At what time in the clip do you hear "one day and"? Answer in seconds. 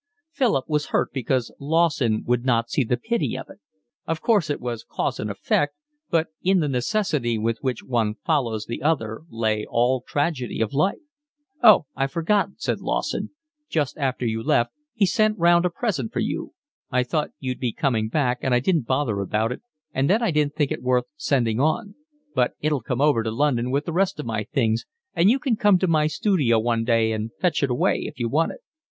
26.57-27.29